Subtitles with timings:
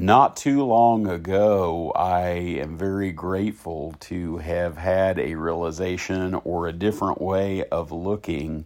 [0.00, 6.72] not too long ago, I am very grateful to have had a realization or a
[6.72, 8.64] different way of looking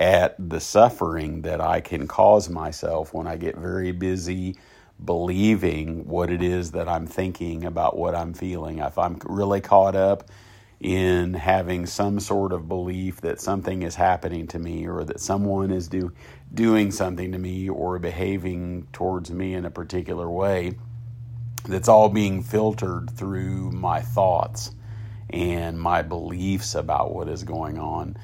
[0.00, 4.56] at the suffering that I can cause myself when I get very busy
[5.04, 8.78] believing what it is that I'm thinking about what I'm feeling.
[8.78, 10.30] If I'm really caught up
[10.82, 15.70] in having some sort of belief that something is happening to me or that someone
[15.70, 16.12] is do,
[16.52, 20.76] doing something to me or behaving towards me in a particular way,
[21.64, 24.72] that's all being filtered through my thoughts
[25.30, 28.16] and my beliefs about what is going on.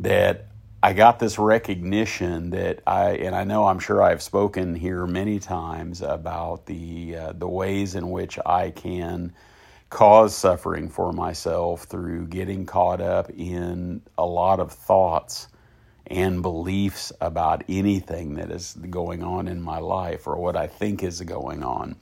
[0.00, 0.48] That
[0.82, 5.38] I got this recognition that I, and I know I'm sure I've spoken here many
[5.38, 9.32] times about the uh, the ways in which I can
[9.94, 15.46] cause suffering for myself through getting caught up in a lot of thoughts
[16.08, 21.04] and beliefs about anything that is going on in my life or what I think
[21.04, 21.94] is going on.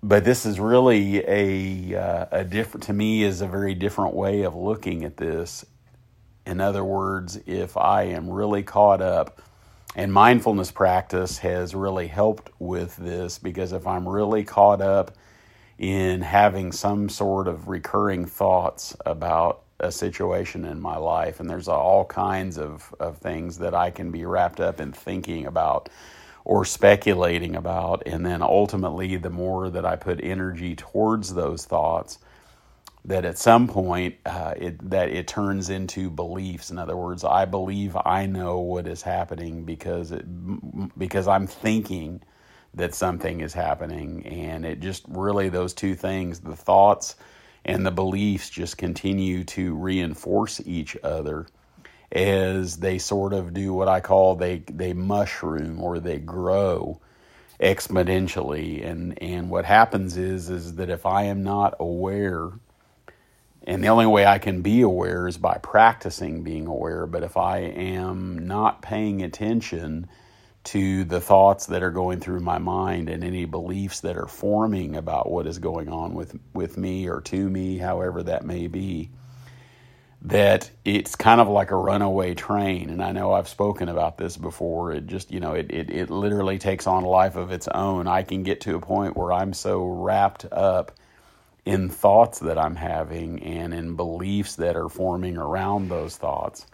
[0.00, 4.42] But this is really a uh, a different to me is a very different way
[4.42, 5.64] of looking at this
[6.46, 9.42] in other words, if I am really caught up,
[9.96, 15.16] and mindfulness practice has really helped with this because if I'm really caught up
[15.78, 21.68] in having some sort of recurring thoughts about a situation in my life, and there's
[21.68, 25.88] all kinds of, of things that I can be wrapped up in thinking about
[26.44, 32.18] or speculating about, and then ultimately, the more that I put energy towards those thoughts,
[33.04, 36.70] that at some point uh, it, that it turns into beliefs.
[36.70, 40.24] In other words, I believe I know what is happening because it,
[40.98, 42.22] because I'm thinking
[42.74, 47.16] that something is happening, and it just really those two things, the thoughts
[47.64, 51.46] and the beliefs, just continue to reinforce each other
[52.12, 57.00] as they sort of do what I call they they mushroom or they grow
[57.58, 62.50] exponentially and and what happens is is that if I am not aware
[63.66, 67.06] and the only way I can be aware is by practicing being aware.
[67.06, 70.08] But if I am not paying attention
[70.64, 74.96] to the thoughts that are going through my mind and any beliefs that are forming
[74.96, 79.10] about what is going on with, with me or to me, however that may be,
[80.22, 82.88] that it's kind of like a runaway train.
[82.88, 84.92] And I know I've spoken about this before.
[84.92, 88.06] It just, you know, it, it, it literally takes on a life of its own.
[88.08, 90.92] I can get to a point where I'm so wrapped up
[91.66, 96.66] in thoughts that I'm having and in beliefs that are forming around those thoughts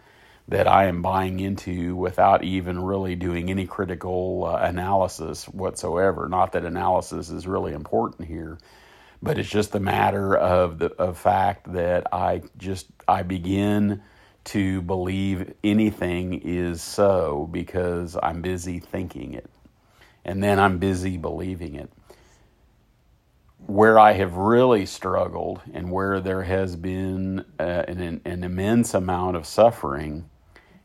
[0.51, 6.27] that I am buying into without even really doing any critical uh, analysis whatsoever.
[6.27, 8.57] Not that analysis is really important here,
[9.23, 14.03] but it's just a matter of the of fact that I just I begin
[14.43, 19.49] to believe anything is so because I'm busy thinking it.
[20.25, 21.89] And then I'm busy believing it
[23.67, 29.37] where I have really struggled and where there has been uh, an, an, immense amount
[29.37, 30.30] of suffering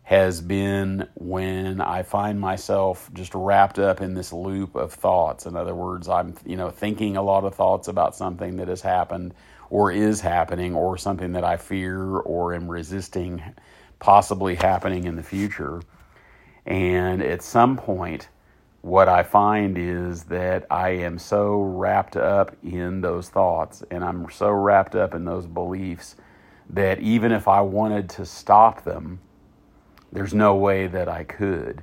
[0.06, 5.46] has been when I find myself just wrapped up in this loop of thoughts.
[5.46, 8.80] In other words, I'm you know thinking a lot of thoughts about something that has
[8.80, 9.34] happened
[9.68, 13.42] or is happening or something that I fear or am resisting
[13.98, 15.82] possibly happening in the future.
[16.64, 18.28] And at some point,
[18.82, 24.30] what I find is that I am so wrapped up in those thoughts and I'm
[24.30, 26.14] so wrapped up in those beliefs
[26.70, 29.18] that even if I wanted to stop them,
[30.12, 31.82] there's no way that I could.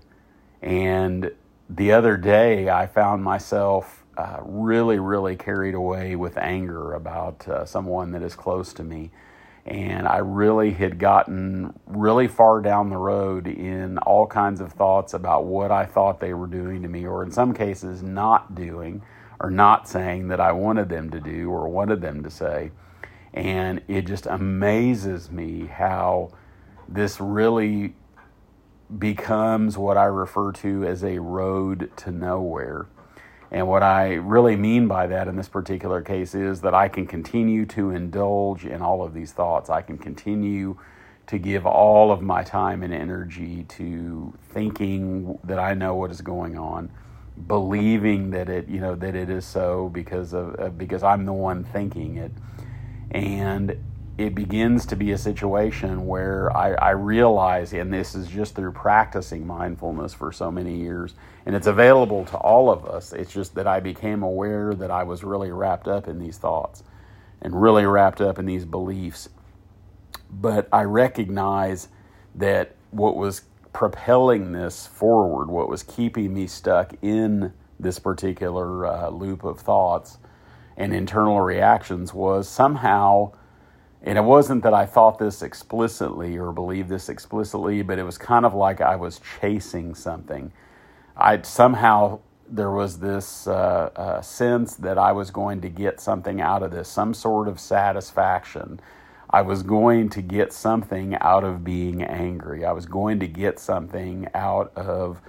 [0.62, 1.32] And
[1.70, 7.66] the other day, I found myself uh, really, really carried away with anger about uh,
[7.66, 9.12] someone that is close to me
[9.66, 15.14] and I really had gotten really far down the road in all kinds of thoughts
[15.14, 19.02] about what I thought they were doing to me, or in some cases, not doing
[19.40, 22.72] or not saying that I wanted them to do or wanted them to say.
[23.34, 26.34] And it just amazes me how
[26.90, 27.96] this really
[28.98, 32.88] becomes what I refer to as a road to nowhere.
[33.52, 37.06] And what I really mean by that in this particular case is that I can
[37.06, 39.70] continue to indulge in all of these thoughts.
[39.70, 40.78] I can continue
[41.28, 46.22] to give all of my time and energy to thinking that I know what is
[46.22, 46.92] going on,
[47.48, 51.64] believing that it, you know, that it is so because of because I'm the one
[51.64, 52.32] thinking it.
[53.12, 53.78] And
[54.18, 58.74] it begins to be a situation where I, I, realize, and this is just through
[58.74, 61.16] practicing mindfulness for so many years,
[61.46, 63.12] and it's available to all of us.
[63.12, 66.84] It's just that I became aware that I was really wrapped up in these thoughts
[67.42, 69.30] and really wrapped up in these beliefs.
[70.30, 71.88] But I recognize
[72.36, 73.42] that what was
[73.74, 80.20] propelling this forward, what was keeping me stuck in this particular uh, loop of thoughts
[80.78, 83.32] and internal reactions was somehow,
[84.04, 88.18] and it wasn't that I thought this explicitly or believed this explicitly, but it was
[88.18, 90.52] kind of like I was chasing something.
[91.16, 92.20] I somehow
[92.50, 96.72] there was this uh, uh, sense that I was going to get something out of
[96.72, 98.80] this, some sort of satisfaction.
[99.30, 102.66] I was going to get something out of being angry.
[102.66, 105.22] I was going to get something out of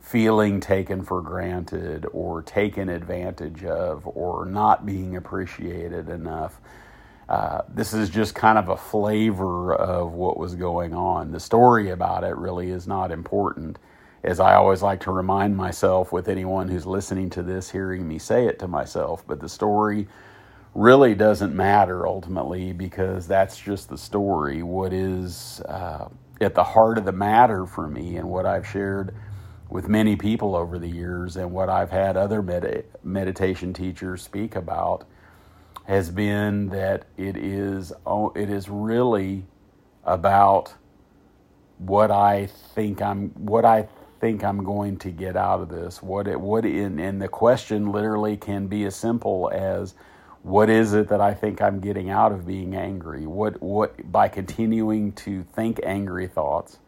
[0.00, 6.60] feeling taken for granted or taken advantage of or not being appreciated enough.
[7.32, 11.32] Uh, this is just kind of a flavor of what was going on.
[11.32, 13.78] The story about it really is not important
[14.24, 18.18] as I always like to remind myself with anyone who's listening to this, hearing me
[18.18, 20.08] say it to myself, but the story
[20.74, 24.62] really doesn't matter ultimately because that's just the story.
[24.62, 26.08] What is uh,
[26.40, 29.14] at the heart of the matter for me and what I've shared
[29.70, 34.56] with many people over the years and what I've had other med- meditation teachers speak
[34.56, 35.06] about
[35.84, 39.44] has been that it is oh, it is really
[40.04, 40.74] about
[41.78, 43.88] what I think I'm what I
[44.20, 46.02] think I'm going to get out of this?
[46.02, 49.94] What it what in and the question literally can be as simple as
[50.42, 53.26] what is it that I think I'm getting out of being angry?
[53.26, 56.78] What what by continuing to think angry thoughts,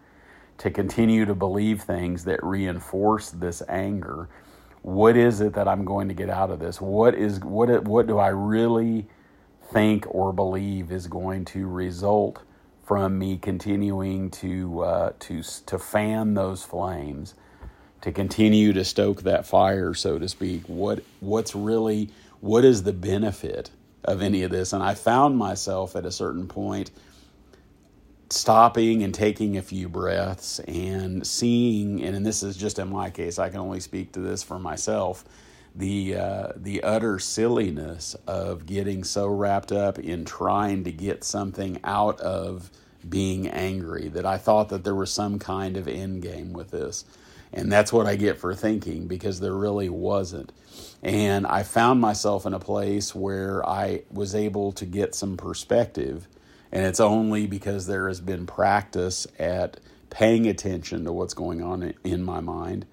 [0.59, 4.29] to continue to believe things that reinforce this anger,
[4.85, 6.79] what is it that I'm going to get out of this?
[6.79, 9.07] What is what what do I really
[9.73, 12.43] think or believe is going to result
[12.85, 17.35] from me continuing to uh, to to fan those flames,
[18.03, 20.65] to continue to stoke that fire, so to speak.
[20.67, 22.11] What what's really
[22.41, 23.71] what is the benefit
[24.05, 24.75] of any of this?
[24.75, 26.91] And I found myself at a certain point
[28.35, 33.39] stopping and taking a few breaths and seeing, and this is just in my case,
[33.39, 35.25] I can only speak to this for myself.
[35.77, 41.81] The uh, the utter silliness of getting so wrapped up in trying to get something
[41.85, 42.71] out of
[43.09, 47.05] being angry, that I thought that there was some kind of end game with this.
[47.53, 50.53] And that's what I get for thinking because there really wasn't.
[51.03, 56.27] And I found myself in a place where I was able to get some perspective.
[56.75, 59.81] And it's only because there has been practice at
[60.11, 62.87] paying attention to what's going on in my mind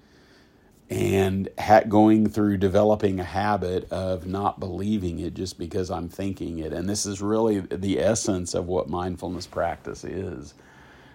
[0.90, 6.60] and ha- going through developing a habit of not believing it just because I'm thinking
[6.60, 6.72] it.
[6.72, 10.54] And this is really the essence of what mindfulness practice is.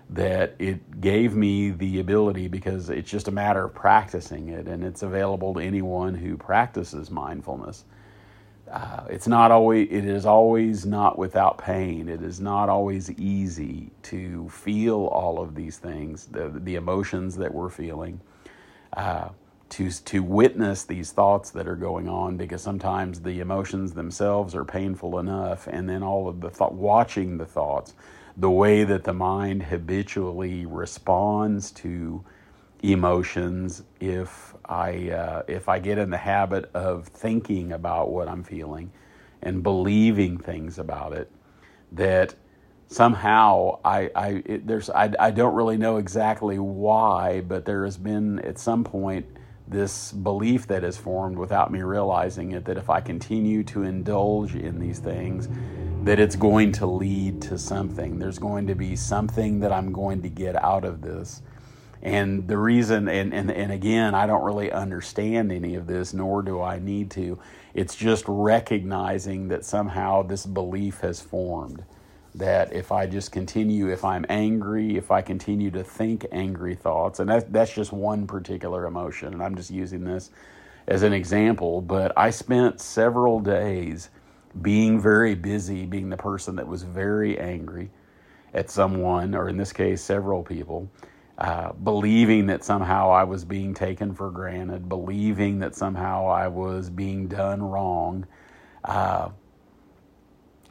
[0.10, 4.84] That it gave me the ability because it's just a matter of practicing it, and
[4.84, 7.86] it's available to anyone who practices mindfulness.
[8.72, 12.10] Uh, it's not always it is always not without pain.
[12.10, 17.54] It is not always easy to feel all of these things the the emotions that
[17.54, 18.22] we're feeling
[18.98, 19.30] uh,
[19.70, 24.66] to to witness these thoughts that are going on because sometimes the emotions themselves are
[24.66, 27.94] painful enough and then all of the thought watching the thoughts
[28.38, 32.24] the way that the mind habitually responds to
[32.84, 38.44] emotions if I uh, if I get in the habit of thinking about what I'm
[38.44, 38.92] feeling
[39.42, 41.32] and believing things about it
[41.92, 42.36] that
[42.88, 47.98] somehow I, I it, there's I, I don't really know exactly why but there has
[47.98, 49.26] been at some point
[49.68, 54.56] this belief that is formed without me realizing it that if I continue to indulge
[54.56, 55.50] in these things,
[56.04, 58.18] that it's going to lead to something.
[58.18, 61.42] There's going to be something that I'm going to get out of this.
[62.02, 66.42] And the reason, and, and, and again, I don't really understand any of this, nor
[66.42, 67.40] do I need to.
[67.74, 71.84] It's just recognizing that somehow this belief has formed
[72.36, 77.20] that if I just continue, if I'm angry, if I continue to think angry thoughts,
[77.20, 80.30] and that, that's just one particular emotion, and I'm just using this
[80.88, 84.10] as an example, but I spent several days
[84.62, 87.90] being very busy, being the person that was very angry
[88.54, 90.90] at someone, or in this case, several people,
[91.38, 96.90] uh, believing that somehow I was being taken for granted, believing that somehow I was
[96.90, 98.26] being done wrong.
[98.84, 99.30] Uh,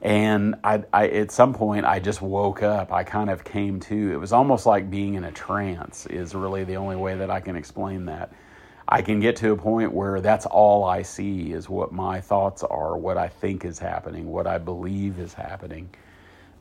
[0.03, 2.93] and I, I, at some point, I just woke up.
[2.93, 4.13] I kind of came to.
[4.13, 7.41] It was almost like being in a trance, is really the only way that I
[7.41, 8.33] can explain that.
[8.89, 12.63] I can get to a point where that's all I see is what my thoughts
[12.63, 15.91] are, what I think is happening, what I believe is happening.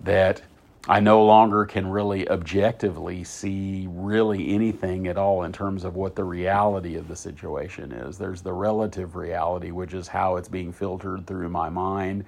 [0.01, 0.41] That
[0.87, 6.15] I no longer can really objectively see really anything at all in terms of what
[6.15, 8.19] the reality of the situation is.
[8.19, 12.25] There's the relative reality, which is how it's being filtered through my mind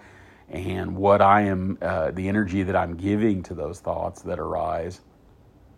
[0.49, 5.01] and what I am, uh, the energy that I'm giving to those thoughts that arise.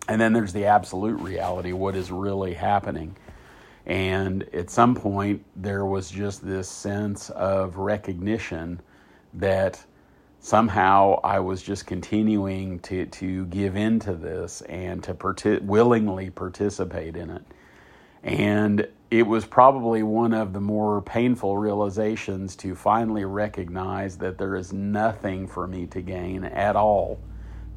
[0.08, 3.16] And then there's the absolute reality, what is really happening.
[3.86, 8.80] And at some point, there was just this sense of recognition
[9.34, 9.84] that
[10.40, 17.30] somehow I was just continuing to, to give into this and to willingly participate in
[17.30, 17.44] it.
[18.24, 24.56] And it was probably one of the more painful realizations to finally recognize that there
[24.56, 27.20] is nothing for me to gain at all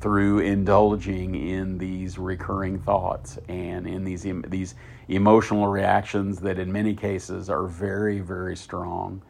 [0.01, 4.75] through indulging in these recurring thoughts and in these these
[5.07, 9.23] emotional reactions that in many cases are very very strong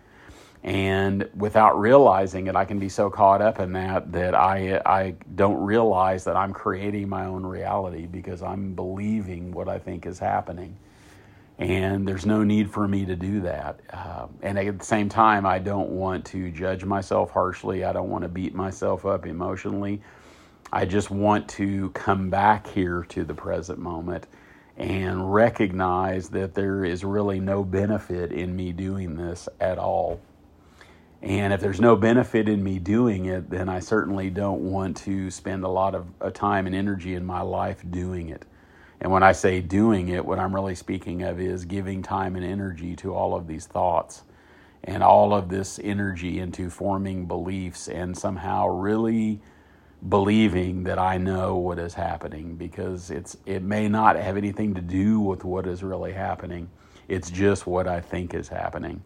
[0.64, 5.14] and without realizing it i can be so caught up in that that i i
[5.34, 10.18] don't realize that i'm creating my own reality because i'm believing what i think is
[10.18, 10.76] happening
[11.58, 13.80] and there's no need for me to do that.
[13.92, 17.84] Uh, and at the same time, I don't want to judge myself harshly.
[17.84, 20.02] I don't want to beat myself up emotionally.
[20.72, 24.26] I just want to come back here to the present moment
[24.76, 30.20] and recognize that there is really no benefit in me doing this at all.
[31.22, 35.30] And if there's no benefit in me doing it, then I certainly don't want to
[35.30, 38.44] spend a lot of uh, time and energy in my life doing it.
[39.00, 42.44] And when I say doing it, what I'm really speaking of is giving time and
[42.44, 44.24] energy to all of these thoughts
[44.84, 49.40] and all of this energy into forming beliefs and somehow really
[50.08, 54.80] believing that I know what is happening because it's it may not have anything to
[54.80, 56.68] do with what is really happening.
[57.08, 59.02] It's just what I think is happening.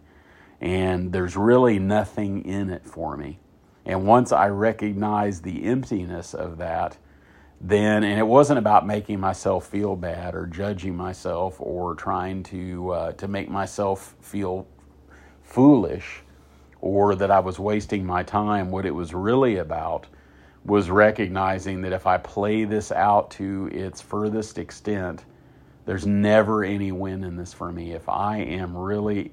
[0.61, 3.39] And there's really nothing in it for me.
[3.85, 6.99] And once I recognize the emptiness of that,
[7.61, 12.91] then, and it wasn't about making myself feel bad or judging myself or trying to
[12.91, 14.67] uh, to make myself feel
[15.43, 16.23] foolish
[16.81, 18.71] or that I was wasting my time.
[18.71, 20.07] What it was really about
[20.65, 25.25] was recognizing that if I play this out to its furthest extent,
[25.87, 27.93] there's never any win in this for me.
[27.93, 29.33] If I am really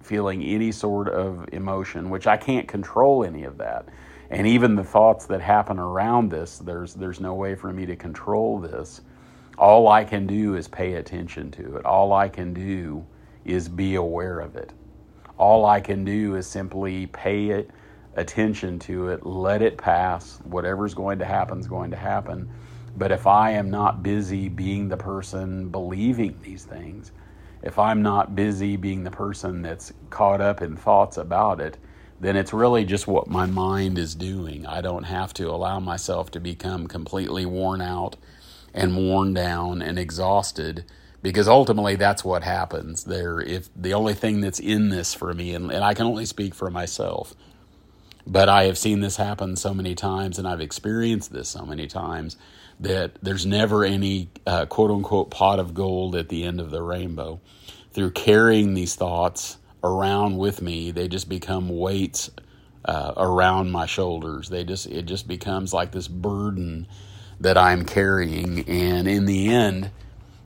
[0.00, 3.88] feeling any sort of emotion, which I can't control any of that.
[4.30, 7.96] And even the thoughts that happen around this there's there's no way for me to
[7.96, 9.00] control this.
[9.56, 11.84] All i can do is pay attention to it.
[11.84, 13.04] All i can do
[13.44, 14.72] is be aware of it.
[15.38, 17.70] All i can do is simply pay it
[18.16, 20.40] attention to it let it pass.
[20.44, 22.50] Whatever's going to happen is going to happen.
[22.96, 27.12] But if i am not busy being the person believing these things
[27.62, 31.76] if i'm not busy being the person that's caught up in thoughts about it
[32.20, 34.66] then it's really just what my mind is doing.
[34.66, 38.16] I don't have to allow myself to become completely worn out
[38.74, 40.84] and worn down and exhausted
[41.22, 45.54] because ultimately that's what happens there if the only thing that's in this for me
[45.54, 47.34] and, and i can only speak for myself
[48.26, 51.86] but i have seen this happen so many times and i've experienced this so many
[51.86, 52.36] times
[52.80, 56.82] that there's never any uh, quote unquote pot of gold at the end of the
[56.82, 57.40] rainbow
[57.92, 60.90] through carrying these thoughts around with me.
[60.90, 62.30] They just become weights
[62.84, 64.48] uh, around my shoulders.
[64.48, 66.86] They just it just becomes like this burden
[67.40, 69.90] that I'm carrying, and in the end,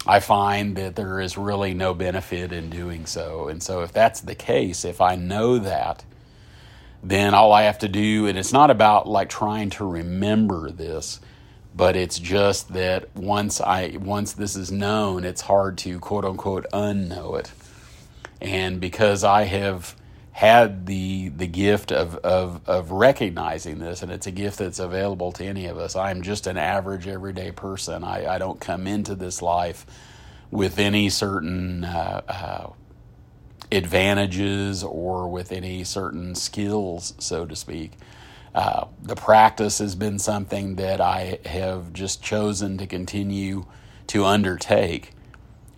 [0.06, 3.48] I find that there is really no benefit in doing so.
[3.48, 6.04] And so, if that's the case, if I know that,
[7.02, 11.20] then all I have to do, and it's not about like trying to remember this,
[11.74, 16.66] but it's just that once I once this is known, it's hard to quote unquote
[16.72, 17.52] unknow it
[18.42, 19.96] and because I have
[20.32, 25.32] had the the gift of, of of recognizing this, and it's a gift that's available
[25.32, 25.96] to any of us.
[25.96, 28.04] I'm just an average, everyday person.
[28.04, 29.86] I, I don't come into this life
[30.50, 32.72] with any certain uh, uh,
[33.72, 37.92] advantages or with any certain skills, so to speak.
[38.54, 43.66] Uh, the practice has been something that I have just chosen to continue
[44.08, 45.12] to undertake,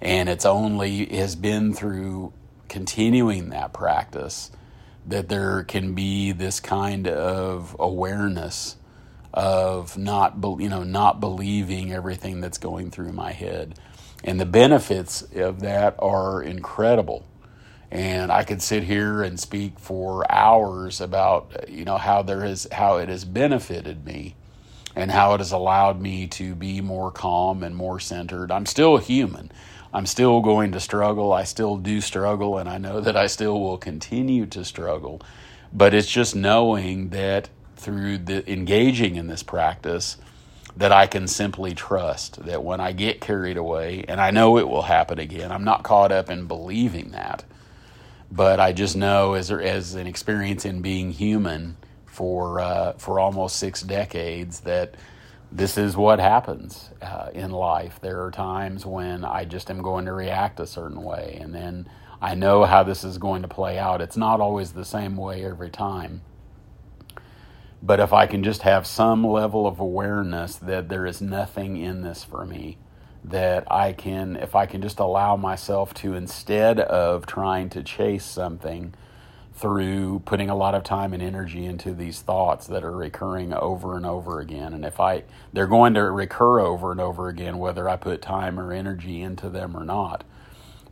[0.01, 2.33] and it's only has been through
[2.69, 4.51] continuing that practice,
[5.07, 8.77] that there can be this kind of awareness
[9.33, 13.79] of not you know not believing everything that's going through my head.
[14.25, 17.25] And the benefits of that are incredible
[17.91, 22.69] and I could sit here and speak for hours about you know how there is
[22.73, 24.35] how it has benefited me
[24.97, 28.51] and how it has allowed me to be more calm and more centered.
[28.51, 29.51] I'm still a human.
[29.93, 31.33] I'm still going to struggle.
[31.33, 35.23] I still do struggle, and I know that I still will continue to struggle.
[35.73, 40.17] But it's just knowing that through the engaging in this practice,
[40.77, 44.69] that I can simply trust that when I get carried away, and I know it
[44.69, 47.45] will happen again, I'm not caught up in believing that,
[48.31, 51.77] but I just know as as an experience in being human
[52.07, 54.95] for uh, for almost six decades that
[55.53, 58.01] this is what happens uh, in life.
[58.01, 61.89] There are times when I just am going to react a certain way, and then
[62.21, 64.01] I know how this is going to play out.
[64.01, 66.23] It's not always the same way every time.
[67.83, 72.01] But if I can just have some level of awareness that there is nothing in
[72.01, 72.79] this for me,
[73.25, 78.25] that I can, if I can just allow myself to, instead of trying to chase
[78.25, 78.95] something
[79.55, 83.97] through putting a lot of time and energy into these thoughts that are recurring over
[83.97, 84.75] and over again.
[84.75, 88.59] And if I, they're going to recur over and over again, whether I put time
[88.59, 90.25] or energy into them or not.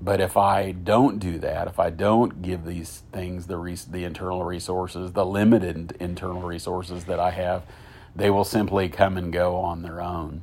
[0.01, 4.05] But if I don't do that, if I don't give these things the res- the
[4.05, 7.62] internal resources, the limited internal resources that I have,
[8.15, 10.43] they will simply come and go on their own.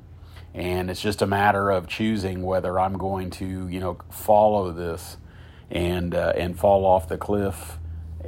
[0.53, 5.17] And it's just a matter of choosing whether I'm going to, you know, follow this
[5.69, 7.77] and uh, and fall off the cliff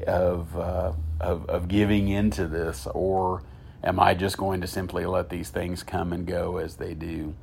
[0.08, 3.44] of, uh, of of giving into this, or
[3.84, 7.36] am I just going to simply let these things come and go as they do?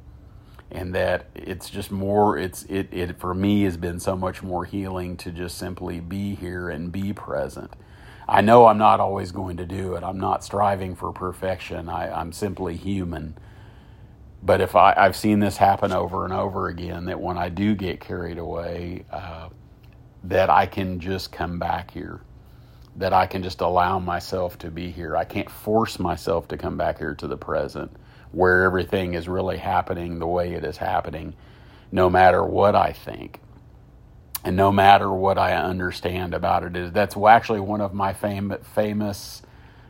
[0.71, 4.65] and that it's just more it's it, it for me has been so much more
[4.65, 7.73] healing to just simply be here and be present.
[8.29, 10.05] I know i'm not always going to do it.
[10.05, 11.89] I'm not striving for perfection.
[11.89, 13.37] I, i'm simply human
[14.43, 17.75] but if I, i've seen this happen over and over again that when i do
[17.75, 19.49] get carried away uh,
[20.25, 22.21] that i can just come back here
[22.97, 26.77] that i can just allow myself to be here i can't force myself to come
[26.77, 27.91] back here to the present
[28.33, 31.35] where everything is really happening the way it is happening,
[31.91, 33.41] no matter what I think.
[34.45, 38.59] And no matter what I understand about it is that's actually one of my fam-
[38.75, 39.43] famous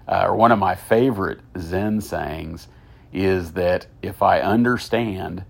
[0.07, 2.69] uh, or one of my favorite Zen sayings
[3.13, 5.45] is that if I understand,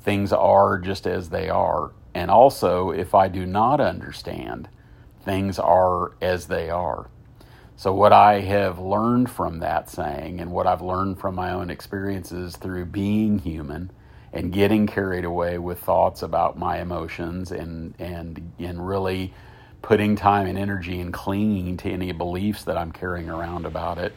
[0.00, 1.92] things are just as they are.
[2.14, 4.68] And also, if I do not understand,
[5.24, 7.08] things are as they are.
[7.76, 11.70] So, what I have learned from that saying and what I've learned from my own
[11.70, 13.90] experiences through being human
[14.32, 19.32] and getting carried away with thoughts about my emotions and, and, and really
[19.82, 24.12] putting time and energy and clinging to any beliefs that I'm carrying around about it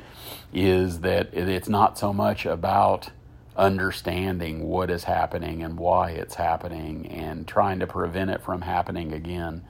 [0.53, 3.09] is that it's not so much about
[3.55, 9.13] understanding what is happening and why it's happening and trying to prevent it from happening
[9.13, 9.63] again.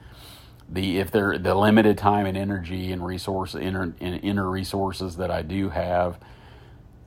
[0.68, 5.42] The if there the limited time and energy and resource inner inner resources that I
[5.42, 6.18] do have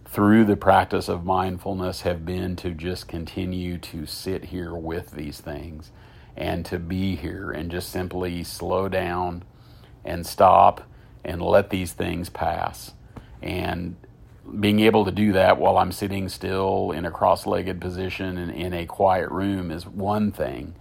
[0.05, 5.41] through the practice of mindfulness have been to just continue to sit here with these
[5.41, 5.91] things
[6.35, 9.43] and to be here and just simply slow down
[10.05, 10.87] and stop
[11.25, 12.93] and let these things pass
[13.41, 13.95] and
[14.59, 18.73] being able to do that while I'm sitting still in a cross-legged position and in
[18.73, 20.73] a quiet room is one thing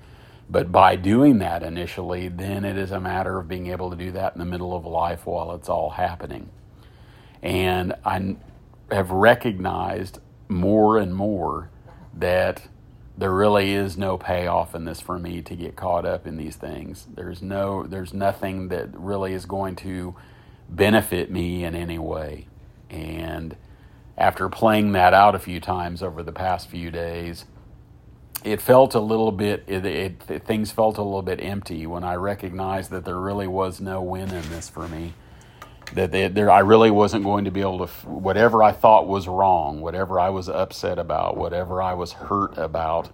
[0.49, 4.13] but by doing that initially, then it is a matter of being able to do
[4.13, 6.51] that in the middle of life while it's all happening.
[7.43, 8.37] And I
[8.91, 11.71] have recognized more and more
[12.15, 12.69] that
[13.19, 16.57] there really is no payoff in this for me to get caught up in these
[16.57, 17.07] things.
[17.13, 20.15] There's no there's nothing that really is going to
[20.69, 22.47] benefit me in any way.
[22.91, 23.57] And
[24.17, 27.45] after playing that out a few times over the past few days,
[28.45, 32.05] it felt a little bit it, it, it, things felt a little bit empty when
[32.05, 35.15] I recognized that there really was no win in this for me.
[35.95, 39.29] That they, there, I really wasn't going to be able to whatever I thought was
[39.29, 43.09] wrong, whatever I was upset about, whatever I was hurt about.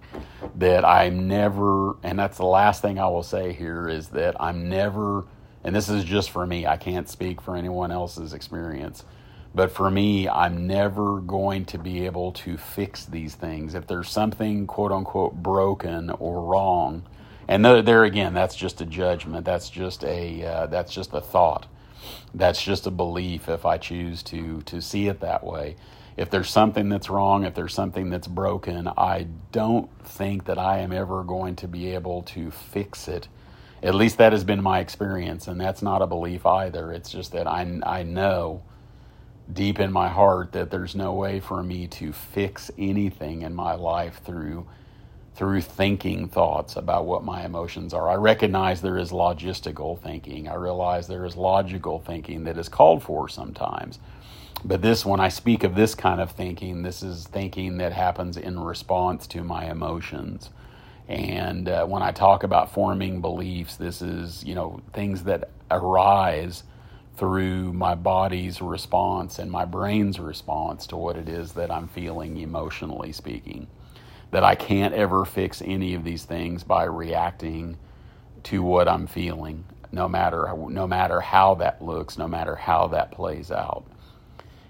[0.55, 4.69] That I'm never, and that's the last thing I will say here is that I'm
[4.69, 5.25] never,
[5.63, 6.67] and this is just for me.
[6.67, 9.03] I can't speak for anyone else's experience
[9.55, 13.75] but for me, I'm never going to be able to fix these things.
[13.75, 17.03] If there's something quote unquote broken or wrong,
[17.47, 19.45] and there again, that's just a judgment.
[19.45, 21.67] That's just a uh, that's just a thought.
[22.33, 23.47] That's just a belief.
[23.47, 25.75] If I choose to to see it that way,
[26.17, 30.79] if there's something that's wrong, if there's something that's broken, I don't think that I
[30.79, 33.27] am ever going to be able to fix it.
[33.83, 36.93] At least that has been my experience, and that's not a belief either.
[36.93, 38.63] It's just that I I know
[39.51, 43.75] deep in my heart that there's no way for me to fix anything in my
[43.75, 44.67] life through
[45.35, 48.09] through thinking thoughts about what my emotions are.
[48.09, 50.47] I recognize there is logistical thinking.
[50.47, 53.99] I realize there is logical thinking that is called for sometimes.
[54.65, 58.37] But this, when I speak of this kind of thinking, this is thinking that happens
[58.37, 60.51] in response to my emotions.
[61.07, 66.63] And uh, when I talk about forming beliefs, this is, you know, things that arise
[67.17, 72.37] through my body's response and my brain's response to what it is that I'm feeling
[72.37, 73.67] emotionally speaking.
[74.31, 77.77] That I can't ever fix any of these things by reacting
[78.43, 83.11] to what I'm feeling, no matter no matter how that looks, no matter how that
[83.11, 83.85] plays out.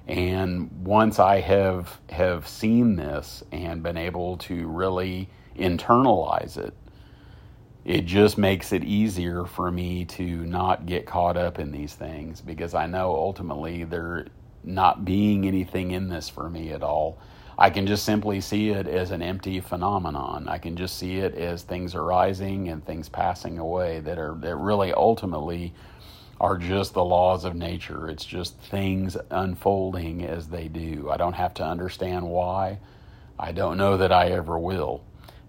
[0.08, 6.74] And once I have have seen this and been able to really internalize it,
[7.86, 12.40] it just makes it easier for me to not get caught up in these things
[12.40, 14.28] because I know ultimately there
[14.64, 17.18] not being anything in this for me at all.
[17.58, 20.48] I can just simply see it as an empty phenomenon.
[20.48, 24.56] I can just see it as things arising and things passing away that are that
[24.56, 25.74] really ultimately
[26.40, 28.10] are just the laws of nature.
[28.10, 31.10] It's just things unfolding as they do.
[31.12, 32.80] I don't have to understand why.
[33.38, 35.04] I don't know that I ever will.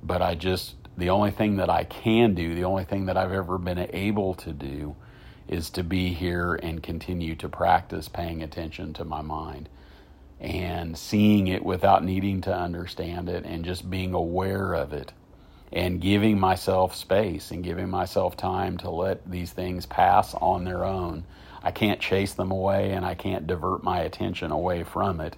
[0.04, 3.32] But I just the only thing that I can do, the only thing that I've
[3.32, 4.94] ever been able to do
[5.48, 9.68] is to be here and continue to practice paying attention to my mind
[10.40, 15.12] and seeing it without needing to understand it and just being aware of it
[15.72, 20.84] and giving myself space and giving myself time to let these things pass on their
[20.84, 21.24] own.
[21.62, 25.36] I can't chase them away and I can't divert my attention away from it.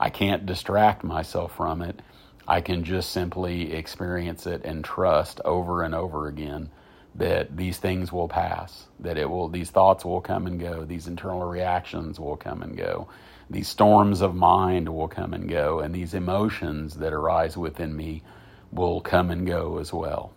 [0.00, 2.00] I can't distract myself from it.
[2.46, 6.70] I can just simply experience it and trust over and over again
[7.14, 11.06] that these things will pass, that it will these thoughts will come and go, these
[11.06, 13.08] internal reactions will come and go
[13.50, 18.22] these storms of mind will come and go, and these emotions that arise within me
[18.72, 20.32] will come and go as well.